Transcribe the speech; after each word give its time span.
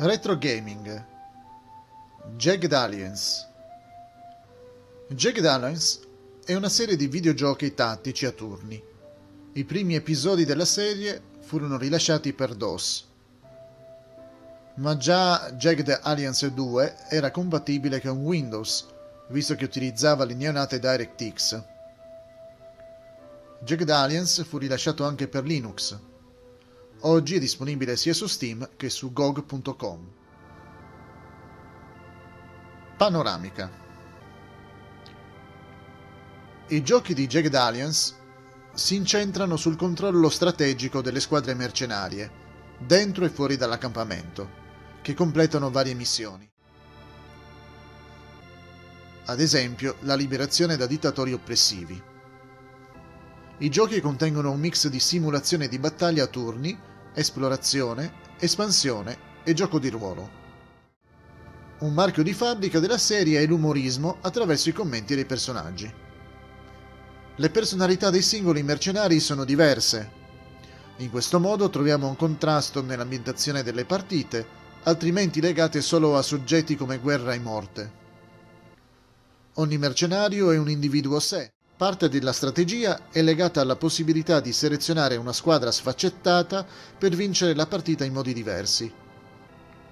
Retro 0.00 0.38
Gaming 0.38 1.04
Jagged 2.36 2.72
Alliance 2.72 3.44
Jagged 5.08 5.44
Alliance 5.44 5.98
è 6.44 6.54
una 6.54 6.68
serie 6.68 6.94
di 6.94 7.08
videogiochi 7.08 7.74
tattici 7.74 8.24
a 8.24 8.30
turni. 8.30 8.80
I 9.54 9.64
primi 9.64 9.96
episodi 9.96 10.44
della 10.44 10.64
serie 10.64 11.20
furono 11.40 11.76
rilasciati 11.76 12.32
per 12.32 12.54
DOS, 12.54 13.08
ma 14.76 14.96
già 14.96 15.50
Jagged 15.54 15.98
Alliance 16.00 16.54
2 16.54 16.94
era 17.08 17.32
compatibile 17.32 18.00
con 18.00 18.18
Windows, 18.18 18.86
visto 19.30 19.56
che 19.56 19.64
utilizzava 19.64 20.24
le 20.24 20.34
neonate 20.34 20.78
DirectX. 20.78 21.62
Jagged 23.64 23.90
Alliance 23.90 24.44
fu 24.44 24.58
rilasciato 24.58 25.04
anche 25.04 25.26
per 25.26 25.42
Linux. 25.42 25.98
Oggi 27.02 27.36
è 27.36 27.38
disponibile 27.38 27.96
sia 27.96 28.12
su 28.12 28.26
Steam 28.26 28.70
che 28.76 28.90
su 28.90 29.12
GOG.com. 29.12 30.06
Panoramica 32.96 33.70
I 36.66 36.82
giochi 36.82 37.14
di 37.14 37.28
Jagged 37.28 37.54
Alliance 37.54 38.14
si 38.74 38.96
incentrano 38.96 39.56
sul 39.56 39.76
controllo 39.76 40.28
strategico 40.28 41.00
delle 41.00 41.20
squadre 41.20 41.54
mercenarie, 41.54 42.30
dentro 42.78 43.24
e 43.24 43.30
fuori 43.30 43.56
dall'accampamento, 43.56 44.50
che 45.00 45.14
completano 45.14 45.70
varie 45.70 45.94
missioni. 45.94 46.50
Ad 49.26 49.40
esempio, 49.40 49.96
la 50.00 50.16
liberazione 50.16 50.76
da 50.76 50.86
dittatori 50.86 51.32
oppressivi. 51.32 52.02
I 53.60 53.70
giochi 53.70 54.00
contengono 54.00 54.52
un 54.52 54.60
mix 54.60 54.86
di 54.86 55.00
simulazione 55.00 55.66
di 55.66 55.80
battaglia 55.80 56.22
a 56.22 56.28
turni, 56.28 56.78
esplorazione, 57.12 58.12
espansione 58.38 59.18
e 59.42 59.52
gioco 59.52 59.80
di 59.80 59.88
ruolo. 59.88 60.30
Un 61.80 61.92
marchio 61.92 62.22
di 62.22 62.32
fabbrica 62.32 62.78
della 62.78 62.98
serie 62.98 63.40
è 63.40 63.46
l'umorismo 63.46 64.18
attraverso 64.20 64.68
i 64.68 64.72
commenti 64.72 65.16
dei 65.16 65.24
personaggi. 65.24 65.92
Le 67.34 67.50
personalità 67.50 68.10
dei 68.10 68.22
singoli 68.22 68.62
mercenari 68.62 69.18
sono 69.18 69.44
diverse. 69.44 70.08
In 70.98 71.10
questo 71.10 71.40
modo 71.40 71.68
troviamo 71.68 72.06
un 72.06 72.14
contrasto 72.14 72.80
nell'ambientazione 72.80 73.64
delle 73.64 73.84
partite, 73.84 74.46
altrimenti 74.84 75.40
legate 75.40 75.80
solo 75.80 76.16
a 76.16 76.22
soggetti 76.22 76.76
come 76.76 76.98
guerra 76.98 77.34
e 77.34 77.40
morte. 77.40 77.92
Ogni 79.54 79.78
mercenario 79.78 80.52
è 80.52 80.58
un 80.58 80.70
individuo 80.70 81.16
a 81.16 81.20
sé. 81.20 81.52
Parte 81.78 82.08
della 82.08 82.32
strategia 82.32 83.02
è 83.08 83.22
legata 83.22 83.60
alla 83.60 83.76
possibilità 83.76 84.40
di 84.40 84.52
selezionare 84.52 85.14
una 85.14 85.32
squadra 85.32 85.70
sfaccettata 85.70 86.66
per 86.98 87.14
vincere 87.14 87.54
la 87.54 87.68
partita 87.68 88.04
in 88.04 88.12
modi 88.12 88.32
diversi. 88.32 88.92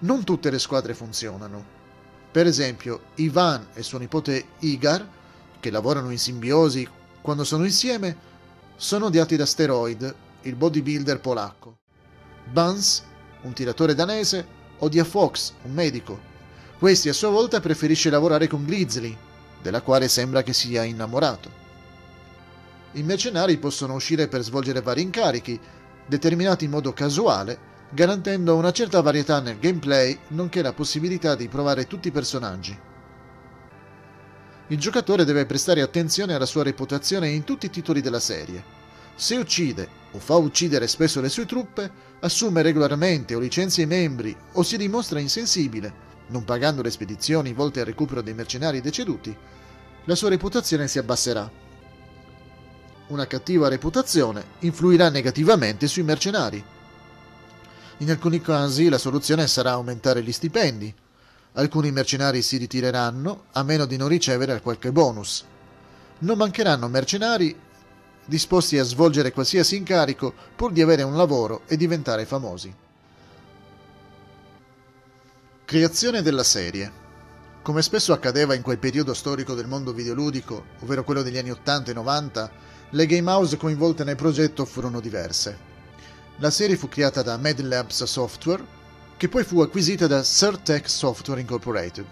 Non 0.01 0.25
tutte 0.25 0.51
le 0.51 0.59
squadre 0.59 0.95
funzionano. 0.95 1.65
Per 2.33 2.45
esempio, 2.45 3.03
Ivan 3.15 3.69
e 3.73 3.85
suo 3.85 3.99
nipote 3.99 4.47
Igar, 4.59 5.09
che 5.61 5.71
lavorano 5.71 6.11
in 6.11 6.19
simbiosi 6.19 6.89
quando 7.23 7.45
sono 7.45 7.65
insieme, 7.65 8.17
sono 8.75 9.07
odiati 9.07 9.37
da 9.37 9.47
Steroid, 9.47 10.13
il 10.43 10.57
bodybuilder 10.57 11.21
polacco. 11.21 11.79
Buns, 12.51 13.05
un 13.43 13.53
tiratore 13.53 13.95
danese, 13.95 14.45
odia 14.79 15.05
Fox, 15.05 15.53
un 15.63 15.73
medico. 15.73 16.19
Questi 16.81 17.09
a 17.09 17.13
sua 17.13 17.31
volta 17.31 17.61
preferisce 17.61 18.11
lavorare 18.11 18.49
con 18.49 18.65
Grizzly, 18.65 19.17
della 19.63 19.83
quale 19.83 20.09
sembra 20.09 20.43
che 20.43 20.53
sia 20.53 20.83
innamorato. 20.83 21.56
I 22.97 23.03
mercenari 23.03 23.59
possono 23.59 23.93
uscire 23.93 24.27
per 24.27 24.43
svolgere 24.43 24.81
vari 24.81 25.03
incarichi, 25.03 25.61
determinati 26.07 26.65
in 26.65 26.71
modo 26.71 26.95
casuale 26.95 27.75
garantendo 27.91 28.57
una 28.57 28.73
certa 28.73 29.01
varietà 29.01 29.41
nel 29.41 29.59
gameplay 29.59 30.19
nonché 30.29 30.63
la 30.63 30.73
possibilità 30.73 31.35
di 31.35 31.49
provare 31.49 31.87
tutti 31.87 32.09
i 32.09 32.11
personaggi. 32.13 32.77
Il 34.69 34.79
giocatore 34.79 35.25
deve 35.25 35.45
prestare 35.45 35.83
attenzione 35.83 36.35
alla 36.35 36.47
sua 36.47 36.63
reputazione 36.63 37.29
in 37.29 37.45
tutti 37.45 37.67
i 37.67 37.71
titoli 37.71 38.01
della 38.01 38.19
serie. 38.19 38.65
Se 39.15 39.37
uccide 39.37 39.89
o 40.13 40.19
fa 40.19 40.37
uccidere 40.37 40.89
spesso 40.89 41.21
le 41.21 41.29
sue 41.29 41.47
truppe, 41.47 41.91
assume 42.21 42.63
regolarmente 42.63 43.35
o 43.35 43.39
licenzia 43.39 43.85
i 43.85 43.87
membri 43.87 44.35
o 44.53 44.63
si 44.63 44.77
dimostra 44.79 45.21
insensibile, 45.21 46.05
non 46.29 46.45
pagando 46.45 46.81
le 46.81 46.91
spedizioni 46.91 47.53
volte 47.53 47.81
al 47.81 47.87
recupero 47.87 48.23
dei 48.23 48.35
mercenari 48.35 48.81
deceduti, 48.81 49.37
la 50.05 50.15
sua 50.15 50.31
reputazione 50.31 50.89
si 50.89 50.99
abbasserà. 50.99 51.65
Una 53.09 53.27
cattiva 53.27 53.69
reputazione 53.69 54.45
influirà 54.61 55.09
negativamente 55.11 55.87
sui 55.87 56.03
mercenari 56.03 56.65
in 57.99 58.11
alcuni 58.11 58.43
casi 58.43 58.91
la 58.91 58.99
soluzione 58.99 59.47
sarà 59.47 59.71
aumentare 59.71 60.23
gli 60.23 60.33
stipendi. 60.33 60.95
Alcuni 61.55 61.91
mercenari 61.91 62.43
si 62.43 62.59
ritireranno 62.59 63.45
a 63.53 63.63
meno 63.63 63.87
di 63.87 63.97
non 63.97 64.09
ricevere 64.09 64.61
qualche 64.61 64.93
bonus. 64.93 65.45
Non 66.19 66.37
mancheranno 66.37 66.89
mercenari 66.89 67.59
disposti 68.27 68.79
a 68.79 68.85
svolgere 68.85 69.33
qualsiasi 69.33 69.77
incarico 69.77 70.35
pur 70.55 70.73
di 70.73 70.83
avere 70.83 71.05
un 71.05 71.17
lavoro 71.17 71.63
e 71.67 71.79
diventare 71.79 72.27
famosi. 72.27 72.75
Creazione 75.65 76.21
della 76.21 76.45
serie. 76.45 77.05
Come 77.63 77.81
spesso 77.81 78.13
accadeva 78.13 78.53
in 78.53 78.63
quel 78.63 78.79
periodo 78.79 79.15
storico 79.15 79.55
del 79.55 79.67
mondo 79.67 79.95
videoludico, 79.95 80.67
ovvero 80.81 81.03
quello 81.03 81.23
degli 81.23 81.39
anni 81.39 81.51
80 81.51 81.91
e 81.91 81.95
90, 81.95 82.51
le 82.91 83.07
game 83.07 83.31
house 83.31 83.57
coinvolte 83.57 84.05
nel 84.05 84.17
progetto 84.17 84.65
furono 84.65 85.01
diverse. 85.01 85.59
La 86.37 86.51
serie 86.51 86.77
fu 86.77 86.89
creata 86.89 87.23
da 87.23 87.37
Mad 87.37 87.61
Labs 87.61 88.05
Software, 88.05 88.65
che 89.17 89.29
poi 89.29 89.43
fu 89.43 89.61
acquisita 89.61 90.07
da 90.07 90.23
Certec 90.23 90.89
Software 90.89 91.41
Incorporated. 91.41 92.07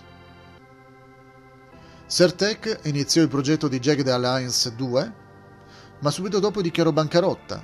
Certec 2.07 2.81
iniziò 2.85 3.23
il 3.23 3.29
progetto 3.29 3.69
di 3.69 3.79
Jagged 3.79 4.09
Alliance 4.09 4.75
2, 4.75 5.13
ma 6.01 6.11
subito 6.11 6.39
dopo 6.41 6.61
dichiarò 6.61 6.91
bancarotta. 6.91 7.63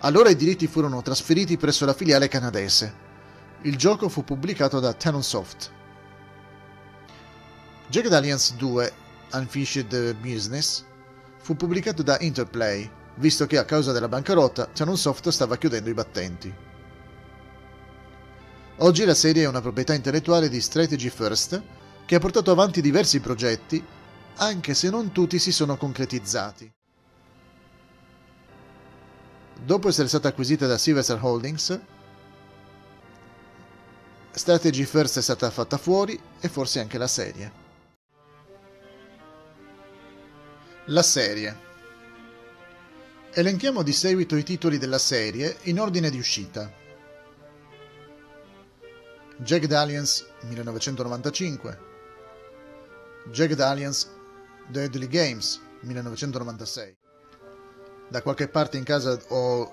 Allora 0.00 0.28
i 0.28 0.36
diritti 0.36 0.66
furono 0.66 1.00
trasferiti 1.00 1.56
presso 1.56 1.86
la 1.86 1.94
filiale 1.94 2.28
canadese. 2.28 3.10
Il 3.62 3.76
gioco 3.76 4.08
fu 4.08 4.24
pubblicato 4.24 4.78
da 4.80 4.92
Tenonsoft. 4.92 5.70
Jagged 7.88 8.12
Alliance 8.12 8.56
2 8.56 8.92
Unfinished 9.32 10.14
Business 10.16 10.84
fu 11.42 11.56
pubblicato 11.56 12.02
da 12.02 12.18
Interplay 12.20 12.88
visto 13.16 13.46
che 13.46 13.58
a 13.58 13.64
causa 13.64 13.92
della 13.92 14.08
bancarotta 14.08 14.70
Channelsoft 14.72 15.28
stava 15.28 15.56
chiudendo 15.56 15.90
i 15.90 15.94
battenti. 15.94 16.54
Oggi 18.78 19.04
la 19.04 19.14
serie 19.14 19.44
è 19.44 19.48
una 19.48 19.60
proprietà 19.60 19.92
intellettuale 19.92 20.48
di 20.48 20.60
Strategy 20.60 21.08
First 21.08 21.62
che 22.06 22.14
ha 22.14 22.20
portato 22.20 22.50
avanti 22.50 22.80
diversi 22.80 23.20
progetti, 23.20 23.84
anche 24.36 24.74
se 24.74 24.90
non 24.90 25.12
tutti 25.12 25.38
si 25.38 25.52
sono 25.52 25.76
concretizzati. 25.76 26.72
Dopo 29.64 29.88
essere 29.88 30.08
stata 30.08 30.28
acquisita 30.28 30.66
da 30.66 30.78
Sylvester 30.78 31.18
Holdings, 31.20 31.80
Strategy 34.32 34.84
First 34.84 35.18
è 35.18 35.22
stata 35.22 35.50
fatta 35.50 35.76
fuori 35.76 36.18
e 36.40 36.48
forse 36.48 36.80
anche 36.80 36.98
la 36.98 37.06
serie. 37.06 37.61
La 40.86 41.02
serie. 41.02 41.56
Elenchiamo 43.30 43.84
di 43.84 43.92
seguito 43.92 44.34
i 44.34 44.42
titoli 44.42 44.78
della 44.78 44.98
serie 44.98 45.58
in 45.62 45.78
ordine 45.78 46.10
di 46.10 46.18
uscita. 46.18 46.68
Jagged 49.36 49.70
Alliance 49.72 50.26
1995 50.42 51.78
Jagged 53.30 53.60
Alliance 53.60 54.08
Deadly 54.68 55.06
Games 55.06 55.60
1996 55.80 56.96
Da 58.08 58.20
qualche 58.22 58.48
parte 58.48 58.76
in 58.76 58.84
casa 58.84 59.18
ho 59.28 59.72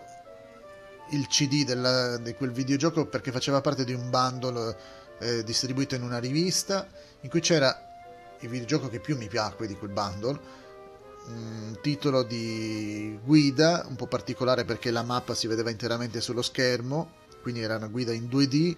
il 1.12 1.28
CD 1.28 1.66
della, 1.66 2.18
di 2.18 2.34
quel 2.36 2.52
videogioco 2.52 3.08
perché 3.08 3.32
faceva 3.32 3.62
parte 3.62 3.84
di 3.84 3.94
un 3.94 4.12
bundle 4.12 4.78
eh, 5.20 5.44
distribuito 5.44 5.96
in 5.96 6.04
una 6.04 6.20
rivista 6.20 6.88
in 7.22 7.30
cui 7.30 7.42
c'era 7.42 7.76
il 8.42 8.50
videogioco 8.50 8.90
che 8.90 9.00
più 9.00 9.18
mi 9.18 9.28
piacque 9.28 9.66
di 9.66 9.76
quel 9.76 9.92
bundle 9.92 10.68
un 11.28 11.78
titolo 11.82 12.24
di 12.24 13.20
guida 13.24 13.86
un 13.88 13.96
po' 13.96 14.08
particolare 14.08 14.66
perché 14.66 14.92
la 14.92 15.04
mappa 15.04 15.34
si 15.34 15.48
vedeva 15.48 15.70
interamente 15.70 16.22
sullo 16.22 16.42
schermo, 16.42 17.14
quindi 17.42 17.62
era 17.62 17.76
una 17.76 17.88
guida 17.88 18.14
in 18.14 18.26
2D 18.26 18.76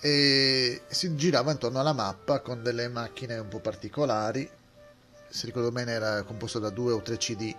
e 0.00 0.82
si 0.86 1.14
girava 1.16 1.52
intorno 1.52 1.80
alla 1.80 1.92
mappa 1.92 2.40
con 2.40 2.62
delle 2.62 2.88
macchine 2.88 3.38
un 3.38 3.48
po' 3.48 3.60
particolari. 3.60 4.48
Se 5.28 5.46
ricordo 5.46 5.72
bene 5.72 5.92
era 5.92 6.22
composto 6.22 6.58
da 6.58 6.70
due 6.70 6.92
o 6.92 7.02
tre 7.02 7.16
CD, 7.16 7.54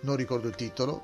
non 0.00 0.16
ricordo 0.16 0.48
il 0.48 0.54
titolo, 0.54 1.02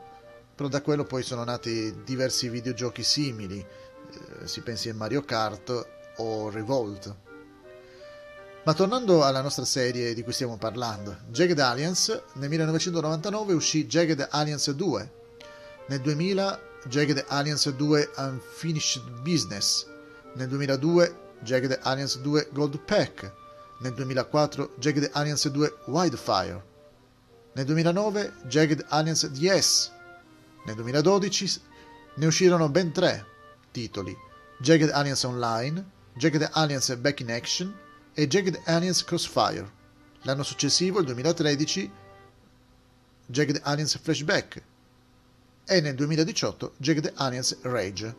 però 0.55 0.69
da 0.69 0.83
quello 0.83 1.05
poi 1.05 1.23
sono 1.23 1.45
nati 1.45 2.03
diversi 2.05 2.49
videogiochi 2.49 3.03
simili, 3.03 3.59
eh, 3.59 4.47
si 4.47 4.61
pensi 4.61 4.89
a 4.89 4.95
Mario 4.95 5.23
Kart 5.23 5.87
o 6.17 6.51
Revolt. 6.51 7.24
Ma 8.65 8.73
tornando 8.73 9.23
alla 9.23 9.43
nostra 9.43 9.67
serie 9.67 10.15
di 10.15 10.23
cui 10.23 10.33
stiamo 10.33 10.57
parlando, 10.57 11.19
Jagged 11.29 11.59
Alliance, 11.59 12.23
nel 12.37 12.49
1999 12.49 13.53
uscì 13.53 13.87
Jagged 13.87 14.27
Alliance 14.31 14.75
2, 14.75 15.13
nel 15.89 16.01
2000 16.01 16.61
Jagged 16.87 17.25
Alliance 17.29 17.77
2 17.77 18.13
Unfinished 18.17 19.03
Business, 19.21 19.87
nel 20.37 20.49
2002 20.49 21.17
Jagged 21.41 21.79
Alliance 21.83 22.19
2 22.23 22.49
Gold 22.53 22.79
Pack, 22.79 23.31
nel 23.81 23.93
2004 23.93 24.77
Jagged 24.79 25.11
Alliance 25.13 25.51
2 25.51 25.75
Wildfire, 25.85 26.65
nel 27.53 27.67
2009 27.67 28.33
Jagged 28.47 28.83
Alliance 28.89 29.31
DS, 29.31 29.91
nel 30.65 30.75
2012 30.77 31.61
ne 32.15 32.27
uscirono 32.27 32.71
ben 32.71 32.93
tre 32.93 33.27
titoli, 33.73 34.17
Jagged 34.59 34.89
Alliance 34.89 35.27
Online, 35.27 35.85
Jagged 36.15 36.49
Alliance 36.51 36.97
Back 36.97 37.21
in 37.21 37.31
Action 37.31 37.83
e 38.15 38.27
Jagged 38.27 38.61
Alliance 38.65 39.05
Crossfire. 39.05 39.71
L'anno 40.23 40.43
successivo, 40.43 41.01
il 41.01 41.07
2013, 41.07 41.91
Jagged 43.27 43.61
Alliance 43.63 43.99
Flashback 44.01 44.63
e 45.67 45.81
nel 45.81 45.95
2018 45.95 46.75
Jagged 46.79 47.13
Alliance 47.17 47.59
Rage. 47.63 48.17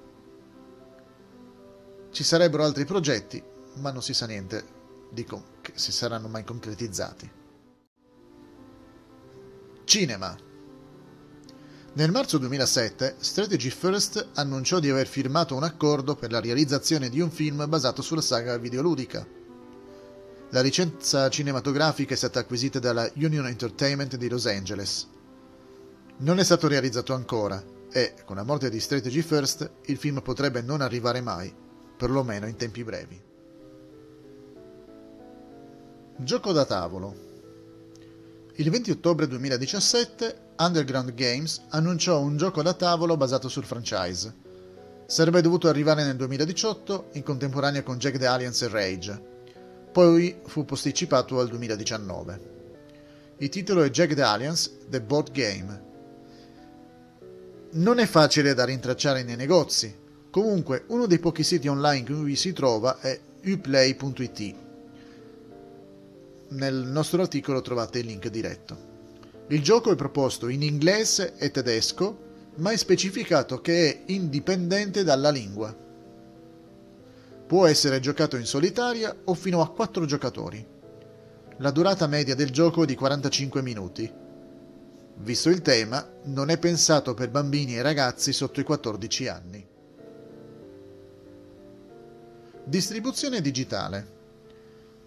Ci 2.11 2.23
sarebbero 2.23 2.63
altri 2.63 2.85
progetti, 2.85 3.41
ma 3.75 3.91
non 3.91 4.01
si 4.01 4.13
sa 4.13 4.25
niente 4.25 4.63
di 5.09 5.23
com- 5.23 5.43
che 5.61 5.73
si 5.75 5.91
saranno 5.91 6.27
mai 6.27 6.43
concretizzati. 6.43 7.31
Cinema 9.85 10.45
nel 11.95 12.11
marzo 12.11 12.37
2007 12.37 13.15
Strategy 13.19 13.69
First 13.69 14.31
annunciò 14.33 14.79
di 14.79 14.89
aver 14.89 15.07
firmato 15.07 15.55
un 15.55 15.63
accordo 15.63 16.17
per 16.17 16.29
la 16.29 16.41
realizzazione 16.41 17.07
di 17.07 17.21
un 17.21 17.31
film 17.31 17.69
basato 17.69 18.01
sulla 18.01 18.19
saga 18.19 18.57
videoludica. 18.57 19.25
La 20.51 20.61
licenza 20.61 21.29
cinematografica 21.29 22.13
è 22.13 22.17
stata 22.17 22.39
acquisita 22.39 22.79
dalla 22.79 23.09
Union 23.15 23.47
Entertainment 23.47 24.15
di 24.15 24.29
Los 24.29 24.45
Angeles. 24.45 25.07
Non 26.17 26.39
è 26.39 26.43
stato 26.43 26.67
realizzato 26.67 27.13
ancora 27.13 27.61
e, 27.91 28.13
con 28.25 28.35
la 28.35 28.43
morte 28.43 28.69
di 28.69 28.79
Strategy 28.79 29.21
First, 29.21 29.69
il 29.85 29.97
film 29.97 30.21
potrebbe 30.21 30.61
non 30.61 30.81
arrivare 30.81 31.21
mai, 31.21 31.53
perlomeno 31.97 32.47
in 32.47 32.55
tempi 32.55 32.83
brevi. 32.83 33.21
Gioco 36.17 36.51
da 36.53 36.65
tavolo 36.65 37.33
il 38.57 38.69
20 38.69 38.91
ottobre 38.91 39.27
2017 39.27 40.53
Underground 40.59 41.13
Games 41.13 41.63
annunciò 41.71 42.21
un 42.21 42.37
gioco 42.37 42.61
da 42.61 42.73
tavolo 42.73 43.17
basato 43.17 43.49
sul 43.49 43.65
franchise. 43.65 44.33
Sarebbe 45.07 45.41
dovuto 45.41 45.67
arrivare 45.67 46.05
nel 46.05 46.15
2018 46.15 47.09
in 47.13 47.23
contemporanea 47.23 47.83
con 47.83 47.97
Jack 47.97 48.17
the 48.17 48.25
Alliance 48.25 48.63
e 48.63 48.67
Rage, 48.69 49.34
poi 49.95 50.35
fu 50.43 50.65
posticipato 50.65 51.39
al 51.39 51.47
2019. 51.47 52.39
Il 53.37 53.47
titolo 53.47 53.81
è 53.81 53.89
Jack 53.89 54.19
Alliance 54.19 54.79
The 54.89 54.99
Board 54.99 55.31
Game. 55.31 55.83
Non 57.71 57.99
è 57.99 58.05
facile 58.05 58.53
da 58.53 58.65
rintracciare 58.65 59.23
nei 59.23 59.37
negozi, 59.37 59.95
comunque 60.29 60.83
uno 60.87 61.05
dei 61.05 61.19
pochi 61.19 61.43
siti 61.43 61.69
online 61.69 61.99
in 61.99 62.05
cui 62.05 62.35
si 62.35 62.51
trova 62.51 62.99
è 62.99 63.17
uplay.it 63.45 64.55
nel 66.49 66.75
nostro 66.75 67.21
articolo 67.21 67.61
trovate 67.61 67.99
il 67.99 68.07
link 68.07 68.27
diretto. 68.27 68.77
Il 69.47 69.63
gioco 69.63 69.93
è 69.93 69.95
proposto 69.95 70.49
in 70.49 70.61
inglese 70.61 71.35
e 71.37 71.51
tedesco, 71.51 72.17
ma 72.55 72.71
è 72.71 72.75
specificato 72.75 73.61
che 73.61 73.89
è 73.89 74.01
indipendente 74.07 75.05
dalla 75.05 75.29
lingua. 75.29 75.84
Può 77.47 77.67
essere 77.67 77.99
giocato 77.99 78.37
in 78.37 78.45
solitaria 78.45 79.15
o 79.25 79.35
fino 79.35 79.61
a 79.61 79.69
4 79.69 80.05
giocatori. 80.05 80.65
La 81.57 81.69
durata 81.69 82.07
media 82.07 82.33
del 82.33 82.49
gioco 82.49 82.83
è 82.83 82.85
di 82.87 82.95
45 82.95 83.61
minuti. 83.61 84.11
Visto 85.17 85.49
il 85.49 85.61
tema, 85.61 86.09
non 86.23 86.49
è 86.49 86.57
pensato 86.57 87.13
per 87.13 87.29
bambini 87.29 87.77
e 87.77 87.83
ragazzi 87.83 88.33
sotto 88.33 88.59
i 88.59 88.63
14 88.63 89.27
anni. 89.27 89.67
Distribuzione 92.63 93.41
digitale. 93.41 94.13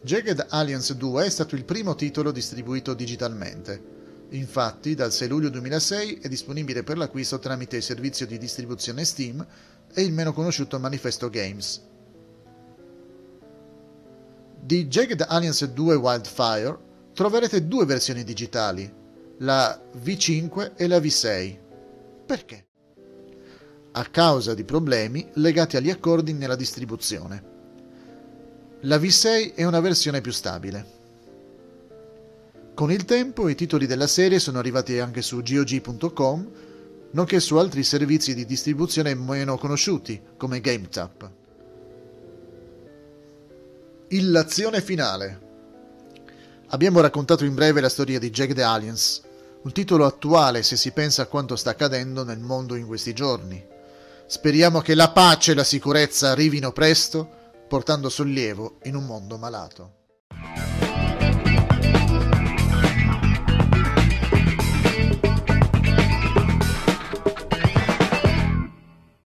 Jagged 0.00 0.46
Alliance 0.48 0.96
2 0.96 1.26
è 1.26 1.28
stato 1.28 1.56
il 1.56 1.64
primo 1.64 1.96
titolo 1.96 2.30
distribuito 2.30 2.94
digitalmente. 2.94 3.96
Infatti, 4.30 4.94
dal 4.94 5.12
6 5.12 5.28
luglio 5.28 5.48
2006 5.48 6.20
è 6.22 6.28
disponibile 6.28 6.84
per 6.84 6.98
l'acquisto 6.98 7.40
tramite 7.40 7.76
il 7.76 7.82
servizio 7.82 8.26
di 8.26 8.38
distribuzione 8.38 9.04
Steam 9.04 9.44
e 9.92 10.02
il 10.02 10.12
meno 10.12 10.32
conosciuto 10.32 10.78
Manifesto 10.78 11.28
Games. 11.28 11.96
Di 14.68 14.86
Jagged 14.86 15.24
Alliance 15.26 15.72
2 15.72 15.94
Wildfire 15.94 16.78
troverete 17.14 17.66
due 17.66 17.86
versioni 17.86 18.22
digitali, 18.22 18.92
la 19.38 19.80
V5 19.96 20.72
e 20.76 20.86
la 20.86 20.98
V6. 20.98 21.58
Perché? 22.26 22.66
A 23.92 24.04
causa 24.10 24.52
di 24.52 24.64
problemi 24.64 25.26
legati 25.36 25.78
agli 25.78 25.88
accordi 25.88 26.34
nella 26.34 26.54
distribuzione. 26.54 27.42
La 28.80 28.98
V6 28.98 29.54
è 29.54 29.64
una 29.64 29.80
versione 29.80 30.20
più 30.20 30.32
stabile. 30.32 30.86
Con 32.74 32.92
il 32.92 33.06
tempo 33.06 33.48
i 33.48 33.54
titoli 33.54 33.86
della 33.86 34.06
serie 34.06 34.38
sono 34.38 34.58
arrivati 34.58 34.98
anche 34.98 35.22
su 35.22 35.40
GOG.com, 35.40 36.50
nonché 37.12 37.40
su 37.40 37.56
altri 37.56 37.82
servizi 37.82 38.34
di 38.34 38.44
distribuzione 38.44 39.14
meno 39.14 39.56
conosciuti, 39.56 40.20
come 40.36 40.60
GameTap. 40.60 41.36
Illazione 44.10 44.80
finale. 44.80 45.38
Abbiamo 46.68 47.00
raccontato 47.00 47.44
in 47.44 47.52
breve 47.52 47.82
la 47.82 47.90
storia 47.90 48.18
di 48.18 48.30
Jack 48.30 48.54
the 48.54 48.62
Aliens, 48.62 49.20
un 49.64 49.70
titolo 49.70 50.06
attuale 50.06 50.62
se 50.62 50.78
si 50.78 50.92
pensa 50.92 51.20
a 51.20 51.26
quanto 51.26 51.56
sta 51.56 51.70
accadendo 51.70 52.24
nel 52.24 52.38
mondo 52.38 52.74
in 52.74 52.86
questi 52.86 53.12
giorni. 53.12 53.62
Speriamo 54.26 54.80
che 54.80 54.94
la 54.94 55.10
pace 55.10 55.52
e 55.52 55.54
la 55.54 55.64
sicurezza 55.64 56.30
arrivino 56.30 56.72
presto 56.72 57.28
portando 57.68 58.08
sollievo 58.08 58.78
in 58.84 58.96
un 58.96 59.04
mondo 59.04 59.36
malato. 59.36 59.97